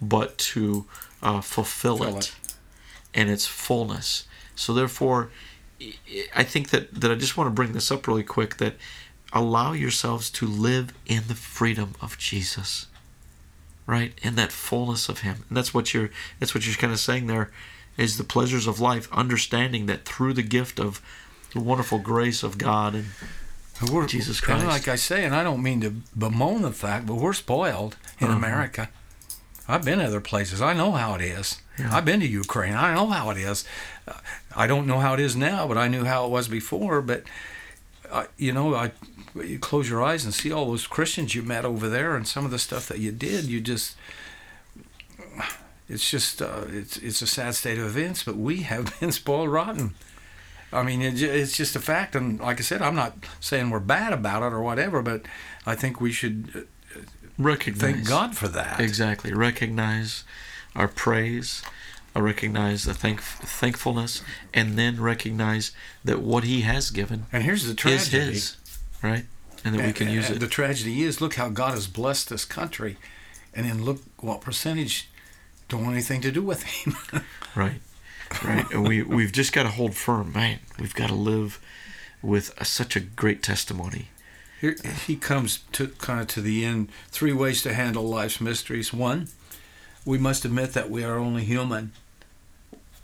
[0.00, 0.86] but to
[1.22, 2.54] uh, fulfill Fill it it.
[3.14, 4.26] and its fullness.
[4.56, 5.30] So therefore,
[5.80, 5.94] I-
[6.34, 8.76] I think that, that I just want to bring this up really quick that
[9.32, 12.86] allow yourselves to live in the freedom of Jesus.
[13.86, 14.12] Right?
[14.22, 15.44] In that fullness of him.
[15.48, 17.50] And that's what you're that's what you're kind of saying there
[17.96, 21.02] is the pleasures of life, understanding that through the gift of
[21.52, 23.06] the wonderful grace of God and
[23.90, 24.66] We're, Jesus and Christ.
[24.66, 28.28] like I say, and I don't mean to bemoan the fact, but we're spoiled in
[28.28, 28.36] Uh-huh.
[28.36, 28.88] America.
[29.68, 30.60] I've been other places.
[30.60, 31.60] I know how it is.
[31.78, 31.94] Yeah.
[31.96, 32.74] I've been to Ukraine.
[32.74, 33.64] I know how it is.
[34.06, 34.14] Uh,
[34.54, 37.00] I don't know how it is now, but I knew how it was before.
[37.00, 37.22] But
[38.10, 38.90] uh, you know, I
[39.34, 42.44] you close your eyes and see all those Christians you met over there, and some
[42.44, 43.44] of the stuff that you did.
[43.44, 43.96] You just
[45.88, 49.50] it's just uh, it's it's a sad state of events, but we have been spoiled
[49.50, 49.94] rotten.
[50.72, 53.80] I mean, it, it's just a fact, and like I said, I'm not saying we're
[53.80, 55.22] bad about it or whatever, but
[55.66, 57.00] I think we should uh,
[57.38, 58.80] recognize thank God for that.
[58.80, 59.32] Exactly.
[59.34, 60.24] Recognize
[60.74, 61.62] our praise,
[62.16, 64.22] uh, recognize the thank- thankfulness,
[64.54, 65.72] and then recognize
[66.04, 68.10] that what He has given And here's the is.
[68.10, 68.56] His,
[69.02, 69.24] right?
[69.64, 70.40] And that we can And- use and it.
[70.40, 72.96] The tragedy is, look how God has blessed this country,
[73.54, 75.08] and then look what percentage
[75.68, 76.96] don't want anything to do with Him.
[77.54, 77.82] Right.
[78.44, 78.70] Right.
[78.70, 80.60] and we we've just got to hold firm, man.
[80.78, 81.60] We've got to live
[82.22, 84.08] with a, such a great testimony.
[84.60, 86.88] Here, he comes to kind of to the end.
[87.08, 88.92] Three ways to handle life's mysteries.
[88.92, 89.28] One,
[90.04, 91.92] we must admit that we are only human.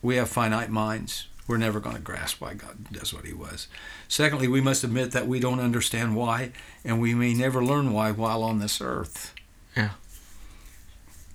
[0.00, 1.26] We have finite minds.
[1.48, 3.68] We're never going to grasp why God does what He was.
[4.06, 6.52] Secondly, we must admit that we don't understand why,
[6.84, 9.34] and we may never learn why while on this earth.
[9.74, 9.90] Yeah.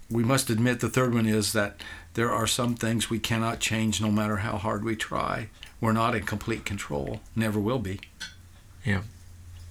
[0.09, 1.81] We must admit the third one is that
[2.13, 5.49] there are some things we cannot change no matter how hard we try.
[5.81, 7.99] We're not in complete control, never will be.
[8.85, 9.01] Yeah.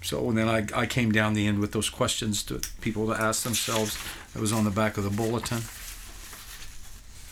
[0.03, 3.21] So and then I, I came down the end with those questions to people to
[3.21, 3.97] ask themselves.
[4.35, 5.63] That was on the back of the bulletin.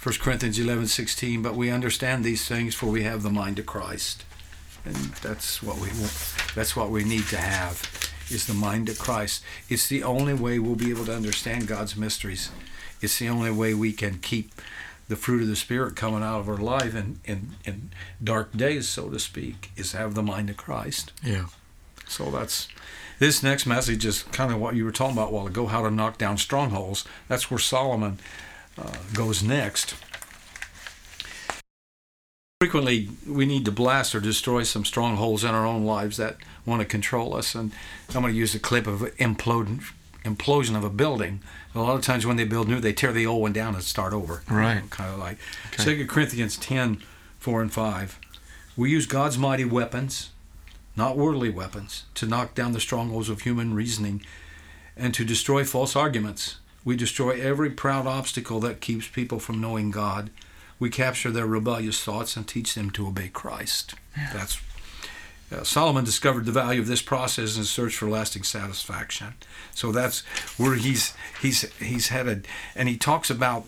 [0.02, 1.42] 1 Corinthians eleven sixteen.
[1.42, 4.24] But we understand these things, for we have the mind of Christ,
[4.84, 6.34] and that's what we want.
[6.54, 7.82] That's what we need to have,
[8.30, 9.42] is the mind of Christ.
[9.68, 12.50] It's the only way we'll be able to understand God's mysteries.
[13.02, 14.52] It's the only way we can keep
[15.10, 17.90] the fruit of the Spirit coming out of our life in, in, in
[18.22, 21.12] dark days, so to speak, is have the mind of Christ.
[21.20, 21.46] Yeah.
[22.06, 22.68] So that's
[23.18, 25.82] this next message is kind of what you were talking about a while ago, how
[25.82, 27.04] to knock down strongholds.
[27.26, 28.20] That's where Solomon
[28.78, 29.96] uh, goes next.
[32.60, 36.82] Frequently, we need to blast or destroy some strongholds in our own lives that want
[36.82, 37.56] to control us.
[37.56, 37.72] And
[38.10, 39.90] I'm going to use the clip of implode,
[40.24, 41.40] implosion of a building.
[41.74, 43.82] A lot of times when they build new, they tear the old one down and
[43.82, 44.42] start over.
[44.50, 44.82] Right.
[44.90, 45.38] kind of like
[45.72, 45.96] Okay.
[45.96, 47.02] 2 Corinthians 10,
[47.38, 48.18] 4 and 5.
[48.76, 50.30] We use God's mighty weapons,
[50.96, 54.22] not worldly weapons, to knock down the strongholds of human reasoning
[54.96, 56.56] and to destroy false arguments.
[56.84, 60.30] We destroy every proud obstacle that keeps people from knowing God.
[60.78, 63.94] We capture their rebellious thoughts and teach them to obey Christ.
[64.32, 64.60] That's
[65.52, 69.34] uh, Solomon discovered the value of this process in his search for lasting satisfaction.
[69.74, 70.20] So that's
[70.58, 73.66] where he's he's he's headed, and he talks about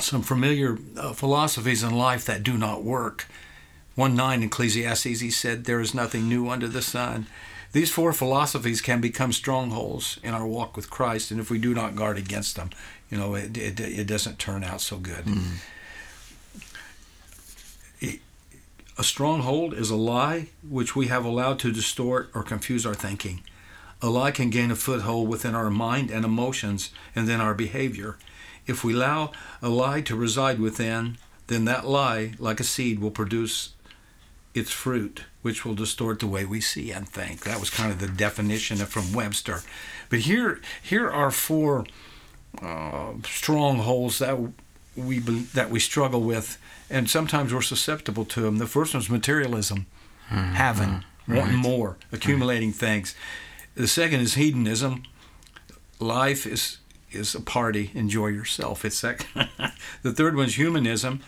[0.00, 3.26] some familiar uh, philosophies in life that do not work.
[3.94, 7.26] 1 9 Ecclesiastes, he said, There is nothing new under the sun.
[7.72, 11.74] These four philosophies can become strongholds in our walk with Christ, and if we do
[11.74, 12.70] not guard against them,
[13.10, 15.26] you know, it, it, it doesn't turn out so good.
[15.26, 15.40] He-
[19.02, 23.42] A stronghold is a lie which we have allowed to distort or confuse our thinking.
[24.00, 28.16] A lie can gain a foothold within our mind and emotions and then our behavior.
[28.64, 33.10] If we allow a lie to reside within, then that lie, like a seed, will
[33.10, 33.74] produce
[34.54, 37.42] its fruit, which will distort the way we see and think.
[37.42, 39.62] That was kind of the definition from Webster.
[40.10, 41.86] But here, here are four
[42.62, 44.38] uh, strongholds that
[44.96, 46.58] we that we struggle with,
[46.90, 48.58] and sometimes we're susceptible to them.
[48.58, 49.86] The first one's materialism,
[50.28, 50.54] mm-hmm.
[50.54, 51.38] having, right.
[51.38, 52.76] wanting more, accumulating right.
[52.76, 53.14] things.
[53.74, 55.04] The second is hedonism.
[55.98, 56.78] Life is
[57.10, 57.90] is a party.
[57.94, 58.84] Enjoy yourself.
[58.84, 59.24] It's that.
[60.02, 61.20] the third one's humanism.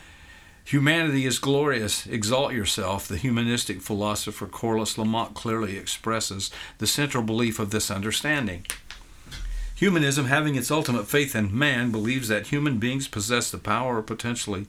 [0.65, 2.07] Humanity is glorious.
[2.07, 3.07] Exalt yourself.
[3.07, 6.49] The humanistic philosopher Corliss Lamont clearly expresses
[6.79, 8.65] the central belief of this understanding.
[9.75, 14.01] Humanism, having its ultimate faith in man, believes that human beings possess the power or
[14.01, 14.67] potentially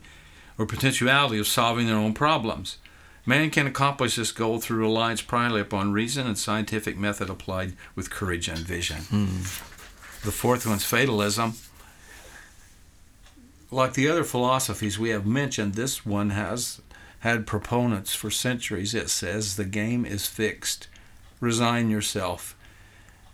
[0.59, 2.79] or potentiality of solving their own problems.
[3.25, 8.11] Man can accomplish this goal through reliance primarily upon reason and scientific method applied with
[8.11, 8.99] courage and vision.
[8.99, 10.23] Mm.
[10.23, 11.55] The fourth one's fatalism.
[13.71, 16.81] Like the other philosophies we have mentioned, this one has
[17.21, 18.95] had proponents for centuries.
[18.95, 20.87] It says the game is fixed.
[21.41, 22.56] Resign yourself.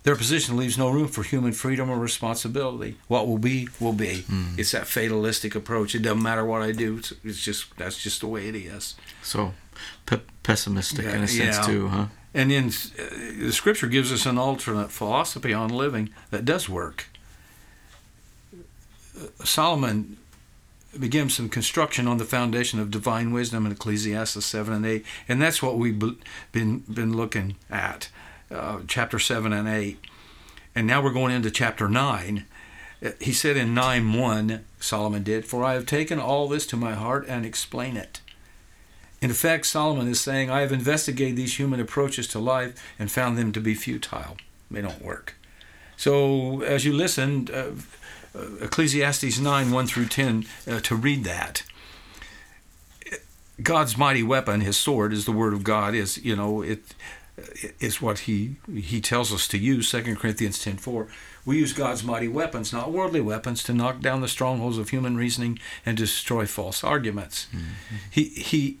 [0.03, 2.97] Their position leaves no room for human freedom or responsibility.
[3.07, 4.25] What will be, will be.
[4.29, 4.59] Mm.
[4.59, 5.95] It's that fatalistic approach.
[5.95, 6.97] It doesn't matter what I do.
[6.97, 8.95] It's, it's just that's just the way it is.
[9.21, 9.53] So,
[10.05, 11.63] p- pessimistic yeah, in a sense yeah.
[11.63, 12.05] too, huh?
[12.33, 17.07] And then uh, the scripture gives us an alternate philosophy on living that does work.
[18.53, 20.17] Uh, Solomon
[20.99, 25.41] begins some construction on the foundation of divine wisdom in Ecclesiastes 7 and 8, and
[25.41, 25.97] that's what we've
[26.51, 28.09] been been looking at
[28.53, 29.99] uh, chapter 7 and 8.
[30.75, 32.45] And now we're going into chapter 9.
[33.03, 36.77] Uh, he said in 9 1, Solomon did, For I have taken all this to
[36.77, 38.21] my heart and explain it.
[39.21, 43.37] In effect, Solomon is saying, I have investigated these human approaches to life and found
[43.37, 44.37] them to be futile.
[44.69, 45.35] They don't work.
[45.95, 47.71] So, as you listen, uh,
[48.37, 51.63] uh Ecclesiastes 9 1 through 10, uh, to read that.
[53.61, 55.93] God's mighty weapon, his sword, is the word of God.
[55.93, 56.95] Is you know it
[57.79, 61.07] is what he he tells us to use 2 corinthians 10.4
[61.45, 65.17] we use god's mighty weapons not worldly weapons to knock down the strongholds of human
[65.17, 67.47] reasoning and destroy false arguments.
[67.51, 67.95] Mm-hmm.
[68.11, 68.79] he he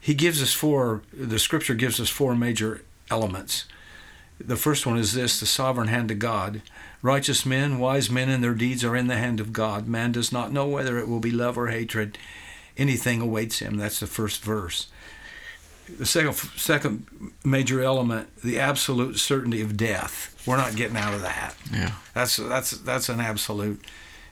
[0.00, 3.64] he gives us four the scripture gives us four major elements.
[4.40, 6.62] The first one is this the sovereign hand of god.
[7.02, 9.88] Righteous men wise men and their deeds are in the hand of god.
[9.88, 12.18] Man does not know whether it will be love or hatred.
[12.76, 13.76] Anything awaits him.
[13.76, 14.86] That's the first verse
[15.96, 17.06] the second second
[17.44, 20.34] major element, the absolute certainty of death.
[20.46, 21.54] We're not getting out of that.
[21.72, 23.84] Yeah, that's that's that's an absolute.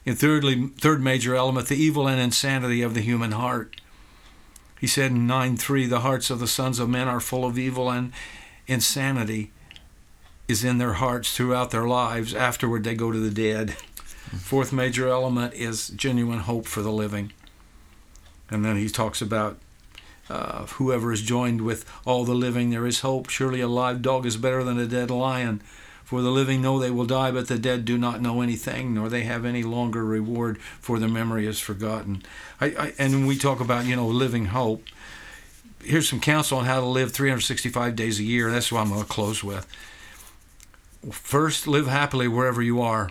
[0.05, 3.81] And thirdly, third major element, the evil and insanity of the human heart.
[4.81, 7.59] He said in nine three, the hearts of the sons of men are full of
[7.59, 8.13] evil and
[8.67, 9.53] insanity
[10.49, 12.35] is in their hearts throughout their lives.
[12.35, 13.71] Afterward, they go to the dead.
[13.71, 17.33] Fourth major element is genuine hope for the living.
[18.51, 19.59] And then he talks about
[20.29, 23.29] uh, whoever is joined with all the living, there is hope.
[23.31, 25.63] Surely a live dog is better than a dead lion.
[26.05, 29.09] For the living know they will die, but the dead do not know anything, nor
[29.09, 32.23] they have any longer reward, for their memory is forgotten.
[32.61, 34.85] I, I, and we talk about, you know, living hope.
[35.83, 38.53] Here's some counsel on how to live 365 days a year.
[38.53, 39.67] That's what I'm going to close with.
[41.11, 43.11] First, live happily wherever you are.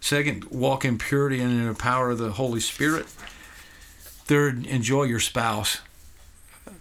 [0.00, 3.06] Second, walk in purity and in the power of the Holy Spirit.
[3.98, 5.80] Third, enjoy your spouse.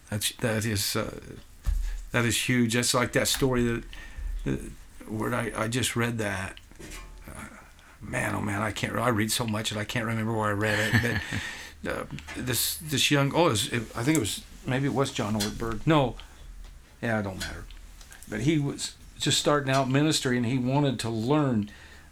[0.10, 1.20] That's that is uh,
[2.12, 2.74] that is huge.
[2.74, 3.84] That's like that story that,
[4.46, 4.60] that
[5.08, 6.58] where I, I just read that.
[7.28, 7.46] Uh,
[8.02, 8.96] man, oh man, I can't.
[8.96, 11.22] I read so much that I can't remember where I read it.
[11.84, 12.04] But uh,
[12.36, 15.36] this this young oh, it was, it, I think it was maybe it was John
[15.36, 15.86] Ortberg.
[15.86, 16.16] No,
[17.02, 17.66] yeah, it don't matter.
[18.30, 21.70] But he was just starting out ministry, and he wanted to learn.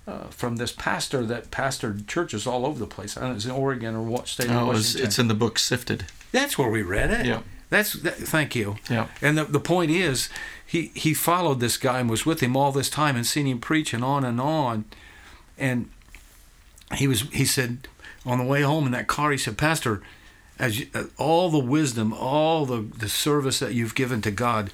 [0.09, 3.17] Uh, from this pastor that pastored churches all over the place.
[3.17, 4.49] I don't know, it's in Oregon or what state?
[4.49, 6.05] Oh, it's, it's in the book Sifted.
[6.31, 7.25] That's where we read it.
[7.25, 7.41] Yeah.
[7.69, 8.77] That's that, thank you.
[8.89, 9.07] Yeah.
[9.21, 10.29] And the the point is,
[10.65, 13.59] he he followed this guy and was with him all this time and seen him
[13.59, 14.85] preaching on and on,
[15.57, 15.89] and
[16.95, 17.87] he was he said
[18.25, 20.01] on the way home in that car he said, Pastor,
[20.59, 24.71] as you, uh, all the wisdom, all the the service that you've given to God,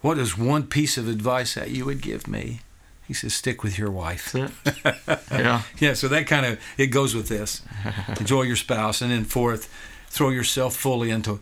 [0.00, 2.60] what is one piece of advice that you would give me?
[3.06, 4.34] He says, stick with your wife.
[5.30, 5.62] yeah.
[5.78, 5.94] yeah.
[5.94, 7.62] So that kind of it goes with this.
[8.20, 9.72] Enjoy your spouse, and then fourth,
[10.08, 11.38] throw yourself fully into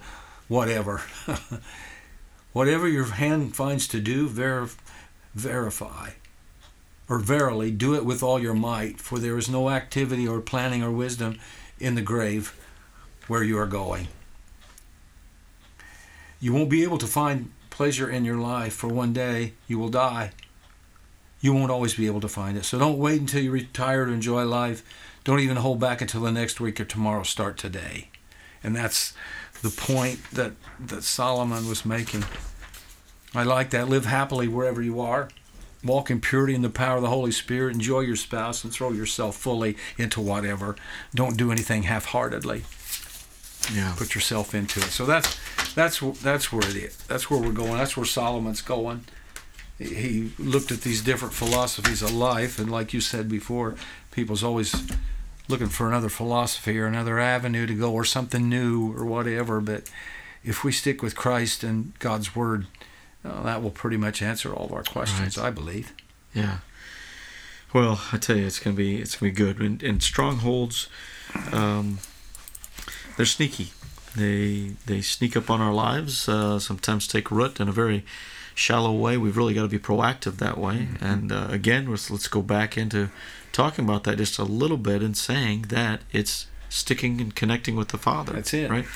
[0.48, 1.02] whatever.
[2.52, 4.68] whatever your hand finds to do, ver-
[5.34, 6.10] verify.
[7.08, 10.82] Or verily, do it with all your might, for there is no activity or planning
[10.82, 11.38] or wisdom
[11.78, 12.58] in the grave
[13.28, 14.08] where you are going.
[16.40, 19.54] You won't be able to find pleasure in your life for one day.
[19.66, 20.32] You will die.
[21.40, 22.64] You won't always be able to find it.
[22.64, 24.82] So don't wait until you retire to enjoy life.
[25.24, 27.22] Don't even hold back until the next week or tomorrow.
[27.22, 28.08] Start today.
[28.62, 29.12] And that's
[29.64, 32.22] the point that, that Solomon was making.
[33.34, 33.88] I like that.
[33.88, 35.30] Live happily wherever you are.
[35.82, 37.74] Walk in purity and the power of the Holy Spirit.
[37.74, 40.76] Enjoy your spouse and throw yourself fully into whatever.
[41.14, 42.64] Don't do anything half-heartedly.
[43.72, 43.94] Yeah.
[43.96, 44.90] Put yourself into it.
[44.90, 45.38] So that's
[45.74, 46.98] that's that's where it is.
[47.06, 47.78] That's where we're going.
[47.78, 49.04] That's where Solomon's going.
[49.78, 53.76] He looked at these different philosophies of life, and like you said before,
[54.10, 54.74] people's always
[55.48, 59.60] looking for another philosophy or another avenue to go or something new or whatever.
[59.60, 59.90] But
[60.42, 62.66] if we stick with Christ and God's Word,
[63.24, 65.46] uh, that will pretty much answer all of our questions, Right.
[65.46, 65.92] I believe.
[66.34, 66.58] Yeah.
[67.72, 69.58] Well, I tell you, it's gonna be it's gonna be good.
[69.60, 70.88] And, and strongholds,
[71.52, 71.98] um,
[73.16, 73.72] they're sneaky.
[74.16, 76.28] They they sneak up on our lives.
[76.28, 78.04] Uh, sometimes take root in a very
[78.54, 79.16] shallow way.
[79.16, 80.88] We've really got to be proactive that way.
[81.00, 83.10] And uh, again, let's let's go back into
[83.52, 87.88] talking about that just a little bit and saying that it's sticking and connecting with
[87.88, 88.32] the Father.
[88.32, 88.70] That's it.
[88.70, 88.86] right?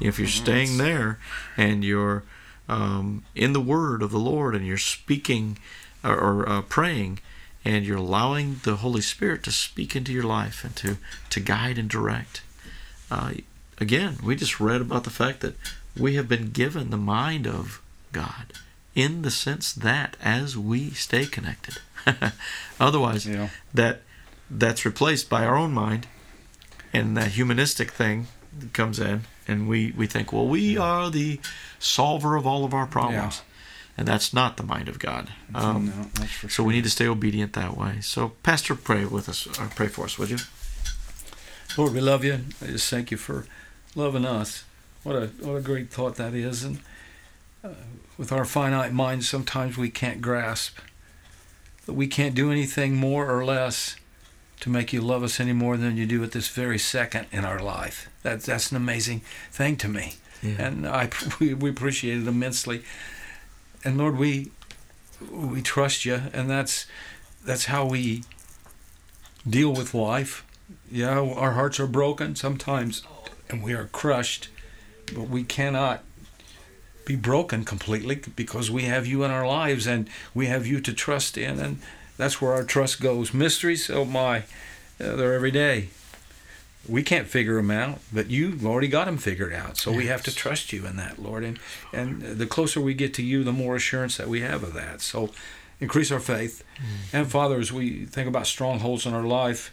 [0.00, 1.18] If you're staying there
[1.56, 2.24] and you're
[2.68, 5.58] um, in the Word of the Lord and you're speaking
[6.02, 7.20] or, or uh, praying
[7.64, 10.98] and you're allowing the Holy Spirit to speak into your life and to,
[11.30, 12.42] to guide and direct.
[13.10, 13.32] Uh,
[13.78, 15.56] again, we just read about the fact that
[15.96, 18.52] we have been given the mind of God
[18.96, 21.78] in the sense that as we stay connected.
[22.80, 23.50] Otherwise, Yeah.
[23.74, 24.00] that
[24.50, 26.06] that's replaced by our own mind
[26.92, 28.26] and that humanistic thing
[28.72, 31.38] comes in and we, we think, well, we are the
[31.78, 33.42] solver of all of our problems.
[33.98, 35.30] And that's not the mind of God.
[35.54, 38.00] Um, no, so we need to stay obedient that way.
[38.02, 40.36] So, Pastor, pray with us, or pray for us, would you?
[41.78, 42.40] Lord, we love you.
[42.62, 43.46] I just thank you for
[43.94, 44.64] loving us.
[45.02, 46.62] What a what a great thought that is.
[46.62, 46.80] And
[47.64, 47.68] uh,
[48.18, 50.78] with our finite minds, sometimes we can't grasp
[51.86, 53.96] that we can't do anything more or less
[54.60, 57.44] to make you love us any more than you do at this very second in
[57.44, 58.08] our life.
[58.22, 59.20] That's that's an amazing
[59.52, 60.66] thing to me, Yeah.
[60.66, 61.10] and I
[61.40, 62.82] we, we appreciate it immensely.
[63.84, 64.50] And Lord, we
[65.30, 66.86] we trust you, and that's
[67.44, 68.24] that's how we
[69.48, 70.44] deal with life.
[70.90, 73.02] Yeah, our hearts are broken sometimes,
[73.48, 74.48] and we are crushed,
[75.14, 76.02] but we cannot
[77.06, 80.92] be broken completely because we have you in our lives and we have you to
[80.92, 81.78] trust in, and
[82.18, 83.32] that's where our trust goes.
[83.32, 84.38] Mysteries, oh my,
[85.00, 85.88] uh, they're every day.
[86.88, 89.76] We can't figure them out, but you've already got them figured out.
[89.76, 91.42] So we have to trust you in that, Lord.
[91.42, 91.58] And
[91.92, 95.00] and the closer we get to you, the more assurance that we have of that.
[95.00, 95.30] So
[95.80, 96.62] increase our faith.
[97.12, 99.72] And Father, as we think about strongholds in our life,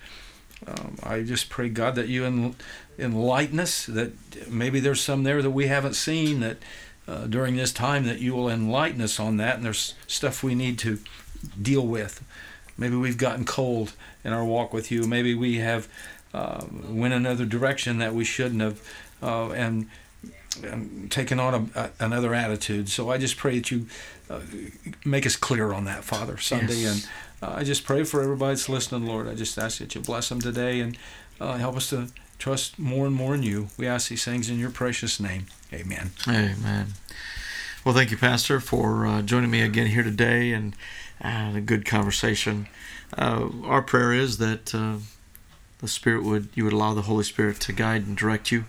[0.68, 2.56] um, I just pray, God, that you
[2.98, 6.58] enlighten us, that maybe there's some there that we haven't seen, that
[7.08, 10.56] uh, during this time that you will enlighten us on that, and there's stuff we
[10.56, 10.99] need to
[11.62, 12.24] deal with.
[12.78, 13.93] Maybe we've gotten cold
[14.24, 15.04] in our walk with you.
[15.04, 15.88] Maybe we have
[16.34, 18.82] uh, went another direction that we shouldn't have,
[19.22, 19.88] uh, and,
[20.64, 22.89] and taken on a, a, another attitude.
[22.89, 23.88] So I just pray that you
[24.30, 24.39] uh,
[25.06, 26.76] make us clear on that, Father, Sunday.
[26.76, 27.08] Yes.
[27.41, 29.28] And uh, I just pray for everybody that's listening, Lord.
[29.28, 30.97] I just ask that you bless them today and
[31.39, 32.08] uh, help us to
[32.44, 33.70] trust more and more in you.
[33.78, 35.46] We ask these things in your precious name.
[35.72, 36.12] Amen.
[36.28, 36.88] Amen.
[37.86, 40.76] Well, thank you, Pastor, for uh, joining me again here today and
[41.24, 42.68] uh, a good conversation.
[43.18, 44.98] Uh, our prayer is that uh,
[45.80, 48.66] the Spirit would you would allow the Holy Spirit to guide and direct you,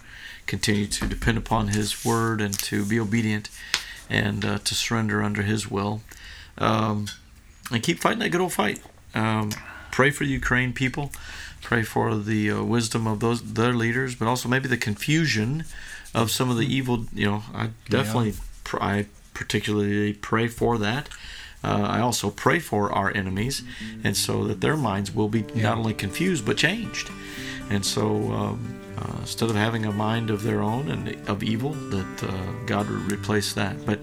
[0.46, 3.50] continue to depend upon His Word and to be obedient
[4.08, 6.00] and uh, to surrender under His will,
[6.58, 7.06] um,
[7.72, 8.80] and keep fighting that good old fight.
[9.16, 9.50] Um,
[9.90, 11.10] pray for the Ukraine people.
[11.64, 15.64] Pray for the uh, wisdom of those their leaders, but also maybe the confusion
[16.14, 17.06] of some of the evil.
[17.14, 18.34] You know, I definitely,
[18.64, 21.08] pr- I particularly pray for that.
[21.64, 23.62] Uh, I also pray for our enemies,
[24.04, 27.10] and so that their minds will be not only confused but changed.
[27.70, 31.70] And so, um, uh, instead of having a mind of their own and of evil,
[31.70, 33.86] that uh, God would replace that.
[33.86, 34.00] But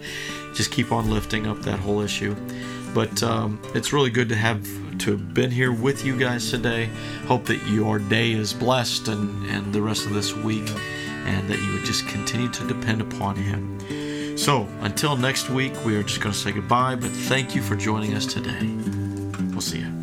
[0.52, 2.34] just keep on lifting up that whole issue.
[2.92, 4.66] But um, it's really good to have
[4.98, 6.90] to have been here with you guys today.
[7.26, 10.68] Hope that your day is blessed and, and the rest of this week,
[11.24, 14.36] and that you would just continue to depend upon Him.
[14.36, 17.76] So until next week, we are just going to say goodbye, but thank you for
[17.76, 18.66] joining us today.
[19.52, 20.01] We'll see you.